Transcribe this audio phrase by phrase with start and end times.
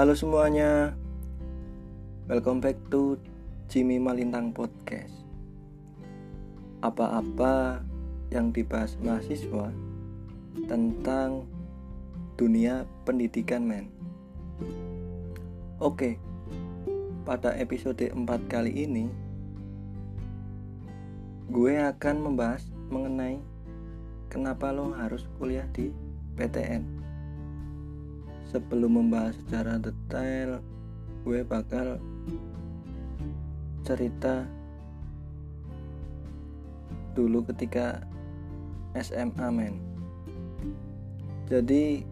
[0.00, 0.96] Halo semuanya,
[2.24, 3.20] welcome back to
[3.68, 5.12] Jimmy Malintang Podcast.
[6.80, 7.84] Apa-apa
[8.32, 9.68] yang dibahas mahasiswa
[10.64, 11.44] tentang
[12.40, 13.92] dunia pendidikan men.
[15.76, 16.16] Oke,
[17.28, 19.04] pada episode 4 kali ini
[21.52, 23.36] gue akan membahas mengenai
[24.32, 25.92] kenapa lo harus kuliah di
[26.40, 26.99] PTN
[28.50, 30.58] sebelum membahas secara detail
[31.22, 32.02] gue bakal
[33.86, 34.42] cerita
[37.14, 38.02] dulu ketika
[38.98, 39.78] SMA men.
[41.46, 42.02] Jadi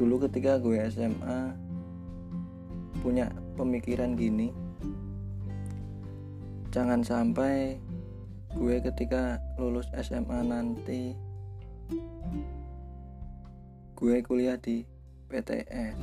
[0.00, 1.52] dulu ketika gue SMA
[3.04, 3.28] punya
[3.60, 4.52] pemikiran gini.
[6.72, 7.76] Jangan sampai
[8.56, 11.12] gue ketika lulus SMA nanti
[13.98, 14.97] gue kuliah di
[15.28, 15.96] PTS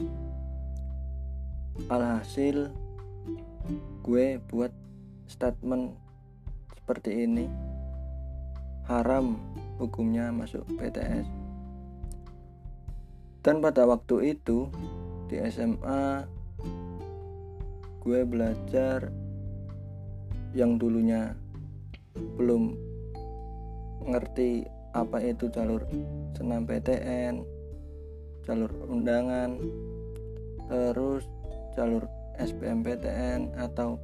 [1.91, 2.71] alhasil
[4.05, 4.71] gue buat
[5.25, 5.97] statement
[6.77, 7.49] seperti ini.
[8.85, 9.41] Haram
[9.81, 11.25] hukumnya masuk PTS
[13.45, 14.69] dan pada waktu itu
[15.29, 16.25] di SMA
[18.01, 19.09] gue belajar
[20.53, 21.33] yang dulunya
[22.37, 22.77] belum
[24.05, 25.85] ngerti apa itu jalur
[26.37, 27.54] senam PTN
[28.45, 29.57] jalur undangan
[30.69, 31.25] terus
[31.73, 32.05] jalur
[32.37, 33.97] SBMPTN atau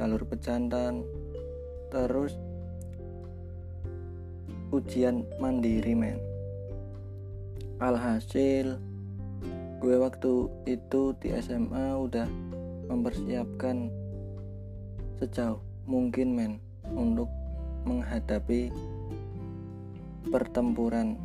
[0.00, 1.04] jalur pejantan
[1.92, 2.34] terus
[4.74, 6.18] ujian mandiri men.
[7.78, 8.80] Alhasil
[9.78, 12.26] gue waktu itu di SMA udah
[12.88, 13.92] mempersiapkan
[15.20, 16.52] sejauh mungkin men
[16.96, 17.28] untuk
[17.84, 18.72] menghadapi
[20.32, 21.20] pertempuran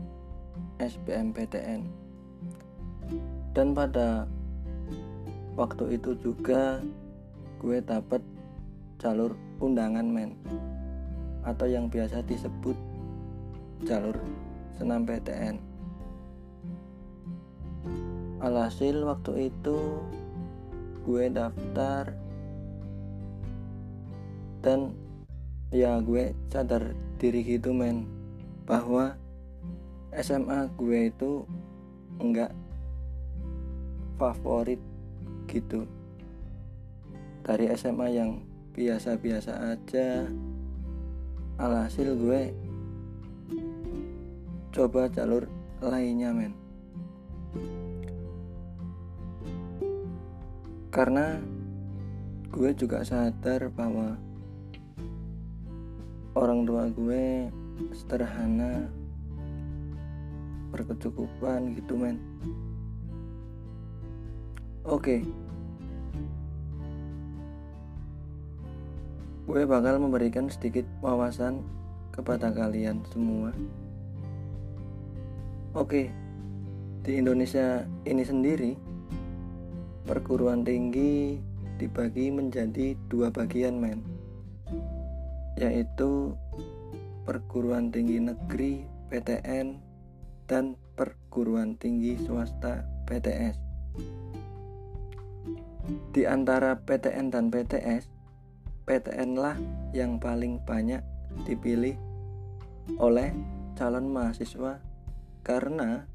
[0.84, 1.99] SBMPTN
[3.60, 4.24] dan pada
[5.60, 6.80] waktu itu juga
[7.60, 8.24] gue dapat
[9.04, 10.32] jalur undangan men.
[11.44, 12.80] Atau yang biasa disebut
[13.84, 14.16] jalur
[14.80, 15.60] senam PTN
[18.40, 20.00] alhasil waktu itu
[21.04, 22.16] gue daftar
[24.64, 24.96] dan
[25.76, 28.08] ya gue sadar diri gitu men
[28.64, 29.20] bahwa
[30.16, 31.44] SMA gue itu
[32.24, 32.56] enggak
[34.20, 34.84] favorit
[35.48, 35.88] gitu.
[37.42, 38.44] Dari SMA yang
[38.76, 40.28] biasa-biasa aja.
[41.60, 42.42] Alhasil gue
[44.76, 45.48] coba jalur
[45.80, 46.54] lainnya men.
[50.92, 51.40] Karena
[52.52, 54.20] gue juga sadar bahwa
[56.36, 57.48] orang tua gue
[57.96, 58.88] sederhana
[60.70, 62.20] berkecukupan gitu men
[64.90, 65.22] Oke.
[69.46, 71.62] Gue bakal memberikan sedikit wawasan
[72.10, 73.54] kepada kalian semua.
[75.78, 76.10] Oke.
[77.06, 78.74] Di Indonesia ini sendiri
[80.10, 81.38] perguruan tinggi
[81.78, 84.02] dibagi menjadi dua bagian men
[85.54, 86.34] yaitu
[87.30, 89.78] perguruan tinggi negeri PTN
[90.50, 93.69] dan perguruan tinggi swasta PTS
[96.14, 98.10] di antara PTN dan PTS,
[98.86, 99.58] PTN lah
[99.94, 101.02] yang paling banyak
[101.46, 101.94] dipilih
[102.98, 103.30] oleh
[103.78, 104.82] calon mahasiswa
[105.46, 106.10] karena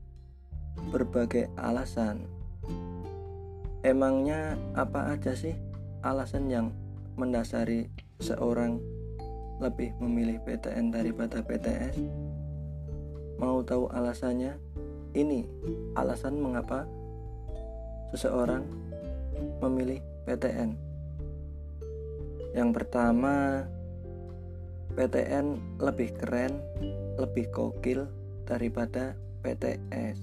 [0.90, 2.26] berbagai alasan.
[3.84, 5.54] Emangnya apa aja sih
[6.02, 6.66] alasan yang
[7.14, 7.86] mendasari
[8.18, 8.80] seorang
[9.62, 12.00] lebih memilih PTN daripada PTS?
[13.38, 14.58] Mau tahu alasannya?
[15.14, 15.46] Ini
[15.94, 16.90] alasan mengapa
[18.10, 18.66] seseorang
[19.62, 20.76] memilih PTN.
[22.54, 23.66] Yang pertama,
[24.94, 26.62] PTN lebih keren,
[27.18, 28.06] lebih kokil
[28.46, 30.22] daripada PTS.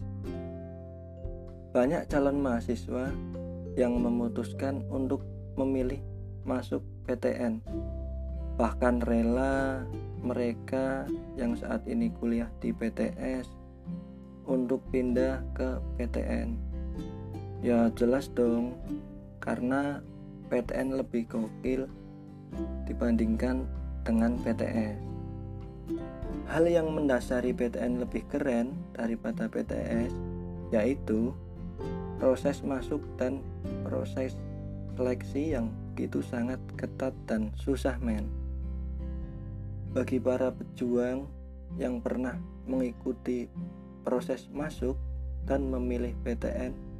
[1.75, 3.11] Banyak calon mahasiswa
[3.75, 5.23] yang memutuskan untuk
[5.59, 5.99] memilih
[6.47, 7.59] masuk PTN.
[8.55, 9.83] Bahkan rela
[10.23, 13.47] mereka yang saat ini kuliah di PTS
[14.47, 16.70] untuk pindah ke PTN.
[17.61, 18.73] Ya jelas dong,
[19.37, 20.01] karena
[20.49, 21.85] PTN lebih gokil
[22.89, 23.69] dibandingkan
[24.01, 24.97] dengan PTS.
[26.49, 30.09] Hal yang mendasari PTN lebih keren daripada PTS
[30.73, 31.37] yaitu
[32.17, 33.45] proses masuk dan
[33.85, 34.33] proses
[34.97, 38.25] seleksi yang begitu sangat ketat dan susah men.
[39.93, 41.29] Bagi para pejuang
[41.77, 43.45] yang pernah mengikuti
[44.01, 44.97] proses masuk
[45.45, 46.90] dan memilih PTN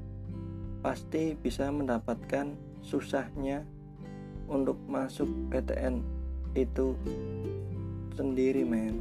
[0.81, 3.61] pasti bisa mendapatkan susahnya
[4.49, 6.01] untuk masuk PTN
[6.57, 6.97] itu
[8.17, 8.97] sendiri men.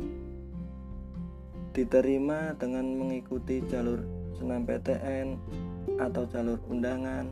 [1.74, 4.04] Diterima dengan mengikuti jalur
[4.36, 5.34] senam PTN
[5.98, 7.26] atau jalur undangan.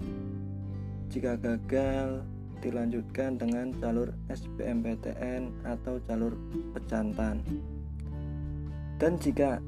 [1.09, 2.25] Jika gagal
[2.59, 6.35] dilanjutkan dengan jalur SBMPTN atau jalur
[6.75, 7.43] pejantan.
[8.99, 9.63] Dan jika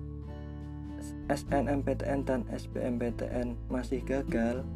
[1.31, 4.67] SNMPTN dan SBMPTN masih gagal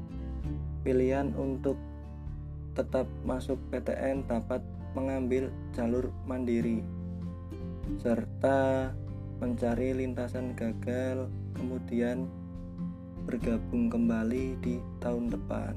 [0.86, 1.74] pilihan untuk
[2.78, 4.62] tetap masuk PTN dapat
[4.94, 6.86] mengambil jalur mandiri
[7.98, 8.94] serta
[9.42, 11.26] mencari lintasan gagal
[11.58, 12.30] kemudian
[13.26, 15.74] bergabung kembali di tahun depan.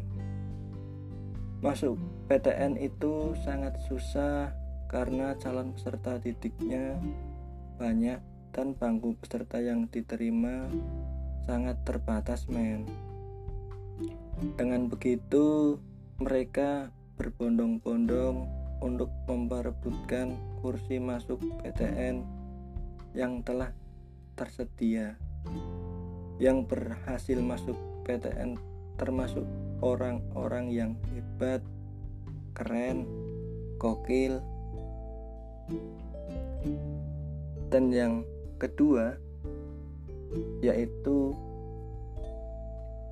[1.66, 1.98] Masuk
[2.30, 4.54] PTN itu sangat susah
[4.94, 7.02] karena calon peserta didiknya
[7.82, 8.22] banyak
[8.58, 10.66] dan bangku peserta yang diterima
[11.46, 12.90] sangat terbatas men
[14.58, 15.78] dengan begitu
[16.18, 16.90] mereka
[17.22, 18.50] berbondong-bondong
[18.82, 22.22] untuk memperebutkan kursi masuk PTN
[23.18, 23.74] yang telah
[24.38, 25.18] tersedia.
[26.38, 28.62] Yang berhasil masuk PTN
[29.02, 29.46] termasuk
[29.82, 31.66] orang-orang yang hebat,
[32.54, 33.10] keren,
[33.82, 34.42] kokil.
[37.74, 38.22] Dan yang
[38.60, 39.16] kedua
[40.60, 41.32] yaitu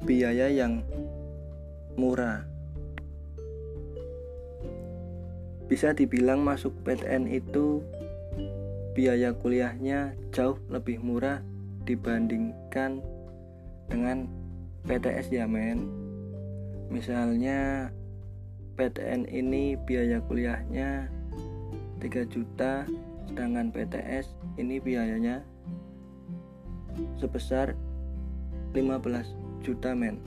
[0.03, 0.83] biaya yang
[1.95, 2.43] murah.
[5.65, 7.81] Bisa dibilang masuk PTN itu
[8.93, 11.41] biaya kuliahnya jauh lebih murah
[11.89, 13.01] dibandingkan
[13.89, 14.29] dengan
[14.85, 15.89] PTS ya men.
[16.93, 17.89] Misalnya
[18.77, 21.09] PTN ini biaya kuliahnya
[21.97, 22.85] 3 juta
[23.25, 25.43] sedangkan PTS ini biayanya
[27.19, 27.75] sebesar
[28.71, 30.19] 15 juta men.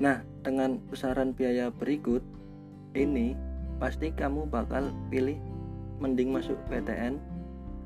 [0.00, 2.24] Nah, dengan besaran biaya berikut
[2.96, 3.36] ini
[3.76, 5.36] pasti kamu bakal pilih
[6.00, 7.20] mending masuk PTN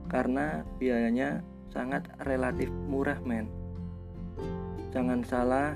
[0.07, 1.43] karena biayanya
[1.75, 3.51] sangat relatif murah men
[4.95, 5.75] jangan salah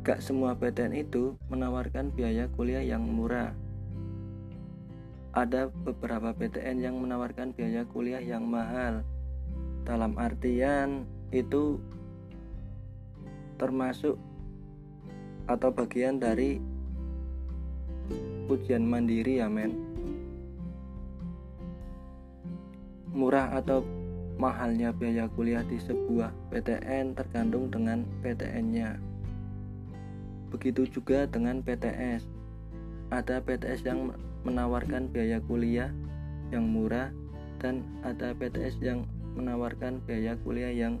[0.00, 3.52] gak semua PTN itu menawarkan biaya kuliah yang murah
[5.30, 9.06] ada beberapa PTN yang menawarkan biaya kuliah yang mahal
[9.86, 11.78] dalam artian itu
[13.58, 14.18] termasuk
[15.46, 16.58] atau bagian dari
[18.50, 19.90] ujian mandiri ya men
[23.10, 23.82] murah atau
[24.40, 28.96] mahalnya biaya kuliah di sebuah PTN tergantung dengan PTN-nya.
[30.48, 32.24] Begitu juga dengan PTS.
[33.12, 35.92] Ada PTS yang menawarkan biaya kuliah
[36.50, 37.12] yang murah
[37.60, 39.04] dan ada PTS yang
[39.36, 40.98] menawarkan biaya kuliah yang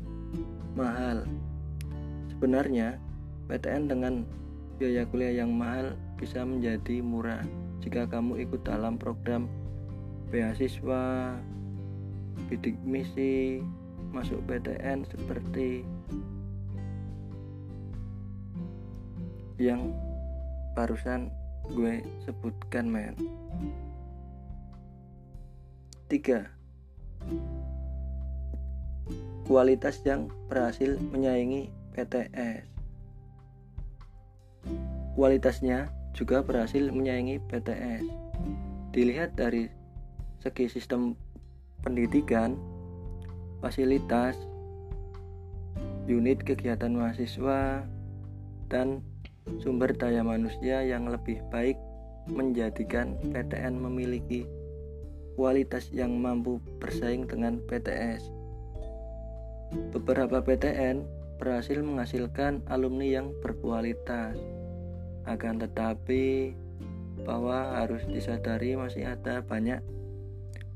[0.76, 1.26] mahal.
[2.30, 3.00] Sebenarnya
[3.50, 4.14] PTN dengan
[4.78, 7.42] biaya kuliah yang mahal bisa menjadi murah
[7.80, 9.48] jika kamu ikut dalam program
[10.30, 11.36] beasiswa,
[12.46, 13.64] bidik misi,
[14.12, 15.82] masuk PTN seperti
[19.60, 19.92] yang
[20.72, 21.28] barusan
[21.70, 23.14] gue sebutkan men.
[26.10, 26.50] Tiga,
[29.46, 32.70] kualitas yang berhasil menyaingi PTS
[35.20, 38.08] kualitasnya juga berhasil menyaingi PTS.
[38.96, 39.70] Dilihat dari
[40.40, 41.14] segi sistem
[41.84, 42.56] pendidikan,
[43.60, 44.34] fasilitas,
[46.08, 47.86] unit kegiatan mahasiswa,
[48.72, 49.04] dan
[49.58, 51.74] sumber daya manusia yang lebih baik
[52.30, 54.46] menjadikan PTN memiliki
[55.34, 58.30] kualitas yang mampu bersaing dengan PTS.
[59.90, 61.02] Beberapa PTN
[61.40, 64.36] berhasil menghasilkan alumni yang berkualitas.
[65.24, 66.54] Akan tetapi
[67.24, 69.80] bahwa harus disadari masih ada banyak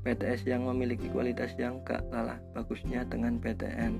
[0.05, 3.97] PTS yang memiliki kualitas yang gak kalah bagusnya dengan PTN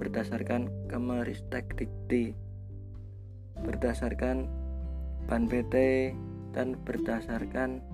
[0.00, 2.32] berdasarkan Kemeristek Dikti
[3.64, 4.48] berdasarkan
[5.28, 5.74] ban PT
[6.56, 7.84] dan berdasarkan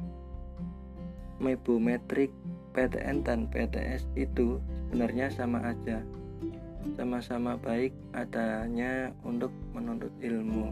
[1.42, 2.32] mebometrik
[2.72, 6.00] PTN dan PTS itu sebenarnya sama aja
[6.94, 10.70] sama-sama baik adanya untuk menuntut ilmu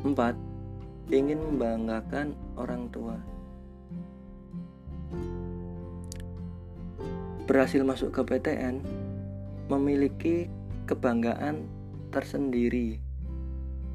[0.00, 1.12] 4.
[1.12, 3.20] Ingin membanggakan orang tua.
[7.44, 8.80] Berhasil masuk ke PTN
[9.68, 10.48] memiliki
[10.88, 11.66] kebanggaan
[12.10, 12.98] tersendiri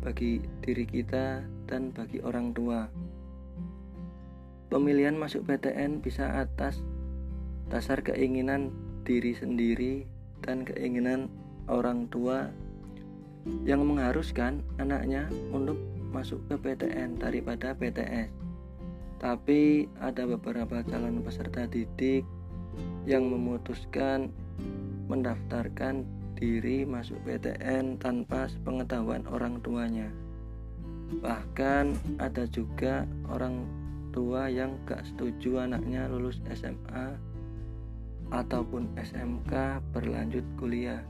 [0.02, 2.88] bagi diri kita dan bagi orang tua.
[4.72, 6.82] Pemilihan masuk PTN bisa atas
[7.70, 8.74] dasar keinginan
[9.06, 10.06] diri sendiri
[10.42, 11.30] dan keinginan
[11.66, 12.50] orang tua
[13.66, 15.78] yang mengharuskan anaknya untuk
[16.10, 18.30] masuk ke PTN daripada PTS.
[19.22, 22.26] Tapi ada beberapa calon peserta didik
[23.06, 24.34] yang memutuskan
[25.06, 26.04] mendaftarkan
[26.36, 30.12] diri masuk PTN tanpa sepengetahuan orang tuanya.
[31.24, 33.64] Bahkan ada juga orang
[34.12, 37.16] tua yang gak setuju anaknya lulus SMA
[38.32, 41.04] ataupun SMK berlanjut kuliah.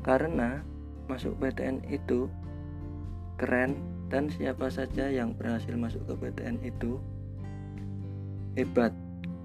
[0.00, 0.64] Karena
[1.08, 2.30] masuk PTN itu
[3.40, 3.76] keren
[4.12, 7.00] dan siapa saja yang berhasil masuk ke PTN itu
[8.58, 8.92] hebat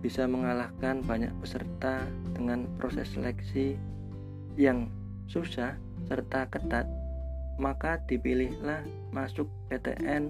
[0.05, 2.05] bisa mengalahkan banyak peserta
[2.37, 3.79] dengan proses seleksi
[4.55, 4.87] yang
[5.27, 5.75] susah
[6.07, 6.87] serta ketat
[7.55, 8.83] maka dipilihlah
[9.15, 10.27] masuk PTN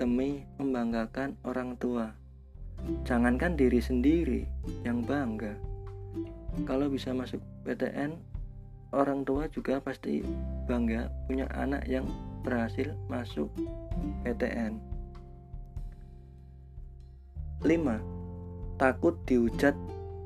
[0.00, 2.16] demi membanggakan orang tua.
[3.04, 4.42] Jangankan diri sendiri
[4.82, 5.54] yang bangga.
[6.64, 8.16] Kalau bisa masuk PTN
[8.96, 10.24] orang tua juga pasti
[10.68, 12.08] bangga punya anak yang
[12.42, 13.48] berhasil masuk
[14.24, 14.80] PTN
[17.62, 18.80] 5.
[18.80, 19.76] Takut dihujat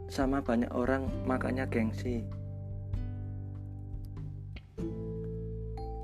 [0.07, 2.23] sama banyak orang makanya gengsi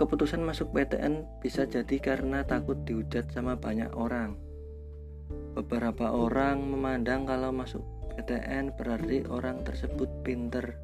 [0.02, 4.34] Keputusan masuk PTN bisa jadi karena takut dihujat sama banyak orang.
[5.54, 10.74] Beberapa orang memandang kalau masuk PTN berarti orang tersebut pinter.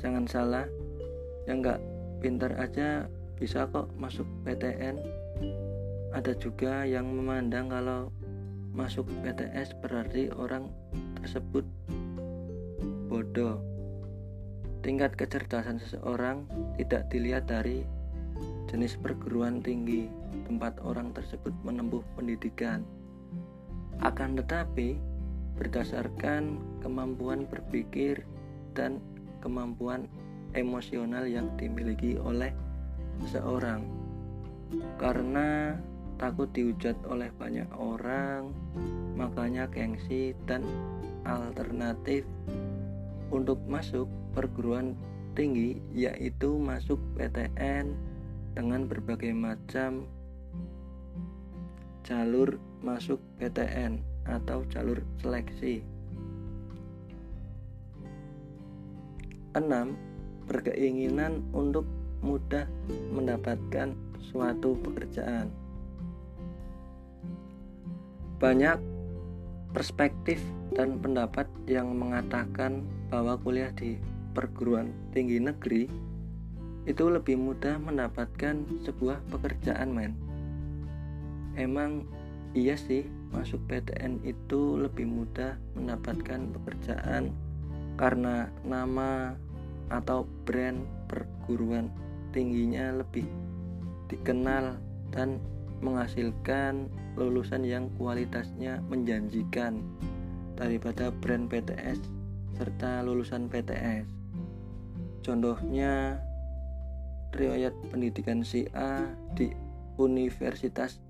[0.00, 0.64] Jangan salah,
[1.44, 1.84] yang nggak
[2.24, 4.96] pinter aja bisa kok masuk PTN
[6.16, 8.08] ada juga yang memandang kalau
[8.72, 10.72] masuk PTS berarti orang
[11.20, 11.68] tersebut
[13.12, 13.60] bodoh.
[14.80, 16.48] Tingkat kecerdasan seseorang
[16.80, 17.97] tidak dilihat dari
[18.68, 20.12] jenis perguruan tinggi
[20.44, 22.84] tempat orang tersebut menempuh pendidikan.
[24.04, 25.00] Akan tetapi
[25.58, 28.22] berdasarkan kemampuan berpikir
[28.76, 29.02] dan
[29.42, 30.06] kemampuan
[30.54, 32.54] emosional yang dimiliki oleh
[33.26, 33.82] seseorang
[35.00, 35.74] karena
[36.20, 38.54] takut dihujat oleh banyak orang
[39.18, 40.62] makanya gengsi dan
[41.26, 42.22] alternatif
[43.34, 44.94] untuk masuk perguruan
[45.34, 47.94] tinggi yaitu masuk PTN
[48.52, 50.06] dengan berbagai macam
[52.06, 55.84] jalur masuk PTN atau jalur seleksi
[59.56, 60.48] 6.
[60.48, 61.84] Berkeinginan untuk
[62.24, 62.64] mudah
[63.12, 63.92] mendapatkan
[64.32, 65.52] suatu pekerjaan.
[68.38, 68.78] Banyak
[69.74, 70.40] perspektif
[70.72, 73.98] dan pendapat yang mengatakan bahwa kuliah di
[74.32, 75.90] perguruan tinggi negeri
[76.88, 80.16] itu lebih mudah mendapatkan sebuah pekerjaan men
[81.60, 82.08] emang
[82.56, 87.36] iya sih masuk PTN itu lebih mudah mendapatkan pekerjaan
[88.00, 89.36] karena nama
[89.92, 90.80] atau brand
[91.12, 91.92] perguruan
[92.32, 93.28] tingginya lebih
[94.08, 94.80] dikenal
[95.12, 95.36] dan
[95.84, 96.88] menghasilkan
[97.20, 99.84] lulusan yang kualitasnya menjanjikan
[100.56, 102.02] daripada brand PTS
[102.58, 104.06] serta lulusan PTS.
[105.22, 106.18] Contohnya
[107.34, 109.04] riwayat pendidikan si A
[109.36, 109.52] di
[109.98, 111.02] Universitas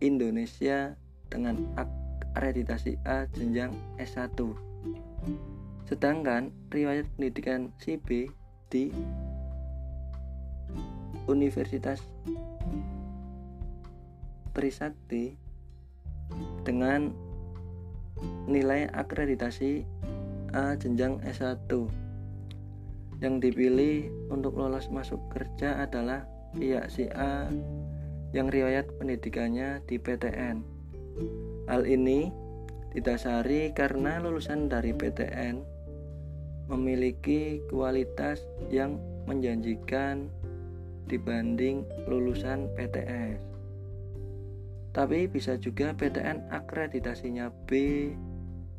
[0.00, 0.94] Indonesia
[1.28, 4.38] dengan akreditasi A jenjang S1.
[5.86, 8.30] Sedangkan riwayat pendidikan si B
[8.70, 8.90] di
[11.26, 12.02] Universitas
[14.54, 15.36] Trisakti
[16.64, 17.12] dengan
[18.48, 19.84] nilai akreditasi
[20.56, 22.05] A jenjang S1
[23.24, 27.48] yang dipilih untuk lolos masuk kerja adalah pihak si A
[28.36, 30.60] yang riwayat pendidikannya di PTN.
[31.68, 32.28] Hal ini
[32.92, 35.60] didasari karena lulusan dari PTN
[36.66, 40.28] memiliki kualitas yang menjanjikan
[41.06, 43.38] dibanding lulusan PTS.
[44.96, 48.10] Tapi bisa juga PTN akreditasinya B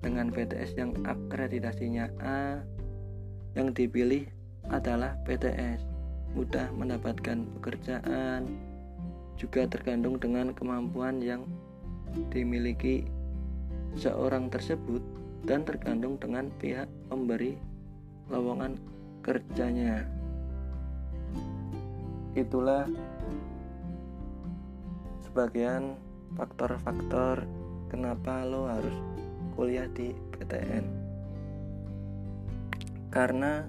[0.02, 2.66] dengan PTS yang akreditasinya A.
[3.58, 4.30] Yang dipilih
[4.70, 5.82] adalah PTS.
[6.38, 8.46] Mudah mendapatkan pekerjaan,
[9.34, 11.42] juga tergantung dengan kemampuan yang
[12.30, 13.10] dimiliki
[13.98, 15.02] seorang tersebut
[15.50, 17.58] dan tergantung dengan pihak pemberi
[18.30, 18.78] lowongan
[19.26, 20.06] kerjanya.
[22.38, 22.86] Itulah
[25.26, 25.98] sebagian
[26.38, 27.42] faktor-faktor
[27.90, 28.94] kenapa lo harus
[29.58, 31.07] kuliah di PTN
[33.18, 33.66] karena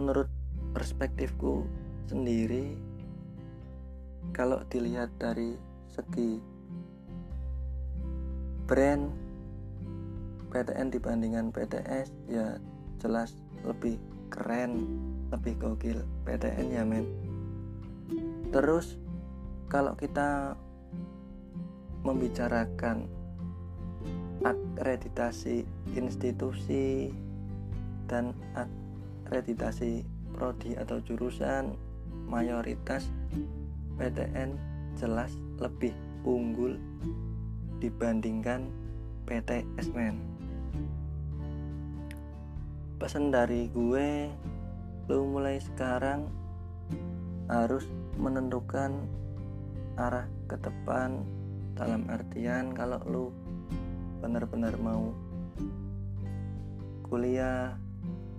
[0.00, 0.32] menurut
[0.72, 1.68] perspektifku
[2.08, 2.72] sendiri
[4.32, 5.60] kalau dilihat dari
[5.92, 6.40] segi
[8.64, 9.12] brand
[10.48, 12.56] PTN dibandingkan PTS ya
[12.96, 14.00] jelas lebih
[14.32, 14.88] keren
[15.28, 17.04] lebih gokil PTN ya men.
[18.56, 18.96] Terus
[19.68, 20.56] kalau kita
[22.08, 23.04] membicarakan
[24.40, 27.12] akreditasi institusi
[28.06, 31.76] dan akreditasi prodi atau jurusan
[32.26, 33.10] mayoritas
[34.00, 34.56] PTN
[34.96, 35.92] jelas lebih
[36.24, 36.78] unggul
[37.82, 38.70] dibandingkan
[39.26, 40.18] PTS men
[43.02, 44.30] pesan dari gue
[45.10, 46.30] lu mulai sekarang
[47.50, 48.94] harus menentukan
[49.98, 51.26] arah ke depan
[51.74, 53.24] dalam artian kalau lu
[54.22, 55.10] benar-benar mau
[57.10, 57.74] kuliah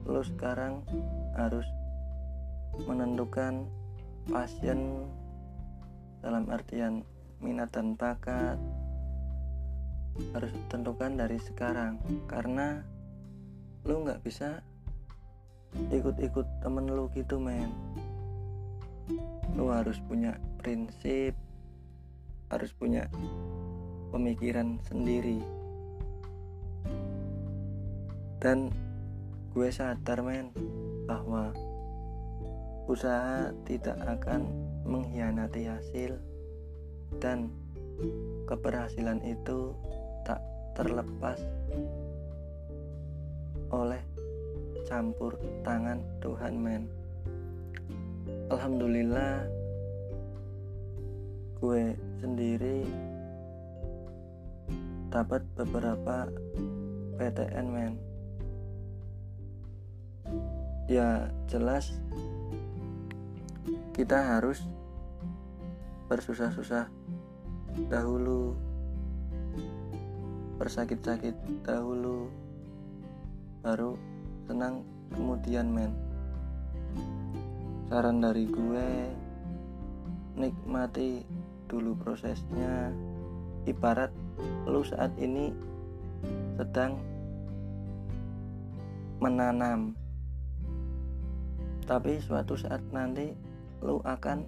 [0.03, 0.83] lu sekarang
[1.35, 1.65] harus
[2.83, 3.67] menentukan
[4.27, 5.07] passion
[6.23, 7.03] dalam artian
[7.39, 8.57] minat dan bakat.
[10.33, 11.97] Harus tentukan dari sekarang
[12.29, 12.85] karena
[13.83, 14.61] lu nggak bisa
[15.89, 17.73] ikut-ikut temen lu gitu men.
[19.57, 21.33] Lu harus punya prinsip
[22.53, 23.09] harus punya
[24.13, 25.41] pemikiran sendiri.
[28.37, 28.69] Dan
[29.53, 30.49] gue sadar men
[31.05, 31.53] bahwa
[32.89, 34.49] usaha tidak akan
[34.81, 36.17] mengkhianati hasil
[37.21, 37.53] dan
[38.49, 39.77] keberhasilan itu
[40.25, 40.41] tak
[40.73, 41.37] terlepas
[43.69, 44.01] oleh
[44.89, 46.89] campur tangan Tuhan men.
[48.49, 49.45] Alhamdulillah
[51.61, 52.89] gue sendiri
[55.13, 56.25] dapat beberapa
[57.21, 58.12] PTN men
[60.89, 61.95] ya jelas
[63.93, 64.63] kita harus
[66.09, 66.89] bersusah-susah
[67.89, 68.57] dahulu
[70.59, 71.33] bersakit-sakit
[71.65, 72.29] dahulu
[73.63, 73.95] baru
[74.45, 75.93] senang kemudian men
[77.87, 78.87] saran dari gue
[80.33, 81.21] nikmati
[81.69, 82.89] dulu prosesnya.
[83.63, 84.11] Ibarat
[84.67, 85.55] lu saat ini
[86.59, 86.99] sedang
[89.23, 89.95] menanam
[91.83, 93.35] tapi suatu saat nanti
[93.83, 94.43] lu akan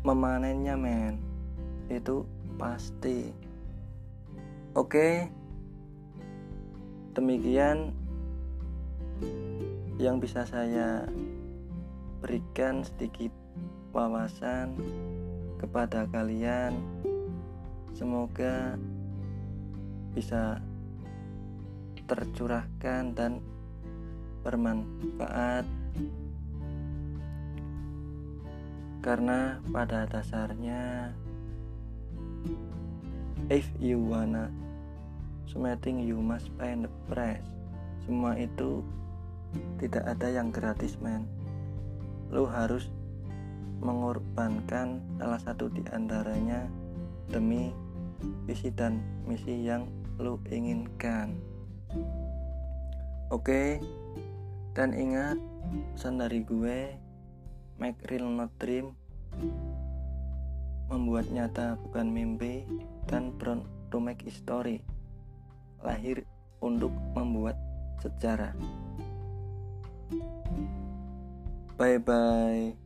[0.00, 1.20] memanennya men.
[1.92, 2.24] Itu
[2.56, 3.28] pasti.
[4.72, 5.28] Oke.
[7.10, 7.92] Demikian
[10.00, 11.04] yang bisa saya
[12.24, 13.34] berikan sedikit
[13.92, 14.72] wawasan
[15.60, 16.78] kepada kalian.
[17.92, 18.78] Semoga
[20.16, 20.62] bisa
[22.08, 23.44] tercurahkan dan
[24.44, 25.64] bermanfaat
[29.00, 31.12] karena pada dasarnya
[33.48, 34.52] if you wanna
[35.50, 37.42] something you must pay the price.
[38.06, 38.86] Semua itu
[39.82, 41.26] tidak ada yang gratis men.
[42.30, 42.86] Lu harus
[43.82, 46.70] mengorbankan salah satu di antaranya
[47.26, 47.74] demi
[48.46, 49.90] visi dan misi yang
[50.22, 51.34] lu inginkan.
[53.30, 53.42] Oke?
[53.42, 53.99] okay?
[54.74, 55.38] Dan ingat
[55.94, 56.94] pesan dari gue
[57.80, 58.92] Make real not dream.
[60.92, 62.68] Membuat nyata bukan mimpi
[63.08, 64.84] Dan born to make history
[65.80, 66.28] Lahir
[66.60, 67.56] untuk membuat
[68.04, 68.52] sejarah.
[71.80, 72.79] Bye bye